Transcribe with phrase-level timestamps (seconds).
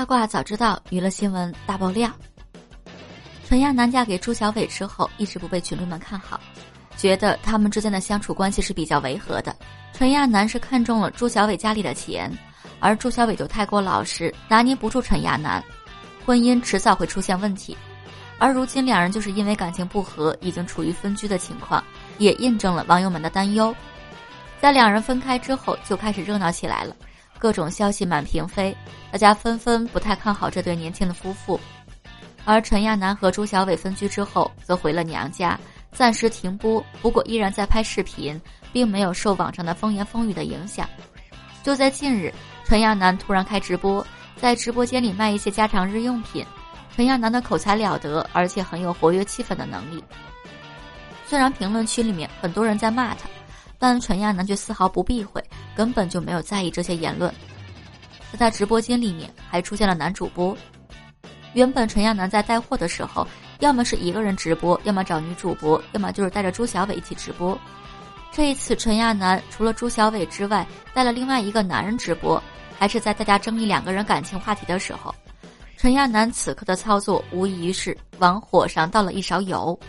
[0.00, 2.10] 八卦早知道，娱乐新闻大爆料。
[3.46, 6.40] 陈亚楠嫁给朱小伟之后，一直不被群众们看好，
[6.96, 9.54] 觉得他们之间的相处关系是比较违和的。
[9.92, 12.32] 陈亚楠是看中了朱小伟家里的钱，
[12.78, 15.62] 而朱小伟就太过老实，拿捏不住陈亚楠，
[16.24, 17.76] 婚姻迟早会出现问题。
[18.38, 21.84] 而如今两人就是因为感情不和，已经处于分居的情况，
[22.16, 23.76] 也印证了网友们的担忧。
[24.62, 26.96] 在两人分开之后，就开始热闹起来了，
[27.40, 28.76] 各种消息满屏飞，
[29.10, 31.58] 大家纷纷不太看好这对年轻的夫妇。
[32.44, 35.58] 而陈亚楠和朱小伟分居之后，则回了娘家，
[35.90, 36.84] 暂时停播。
[37.00, 38.38] 不过依然在拍视频，
[38.74, 40.86] 并没有受网上的风言风语的影响。
[41.62, 42.32] 就在近日，
[42.64, 46.44] 陈亚楠突然开直播，在直播间里卖一些家常日用品。
[46.94, 50.04] 陈亚楠的口才了得，而且很有活跃气氛的能力。
[51.26, 53.28] 虽然评论区里面很多人在骂他，
[53.78, 55.42] 但陈亚楠却丝毫不避讳，
[55.80, 57.32] 根本就没有在意这些言论。
[58.30, 60.54] 在他直播间里面，还出现了男主播。
[61.54, 63.26] 原本陈亚楠在带货的时候，
[63.60, 67.58] 要么是一个人直播，要么找女主播，要么就是带着朱小伟一起直播。
[68.30, 72.40] 这一次，陈亚楠除了朱小伟之外，带了另外一个男人直播，
[72.78, 75.14] 还是在大家争议两个人感情话题的时候。
[75.78, 79.80] 陈亚楠此刻的操作，无疑是往火上倒了一勺油。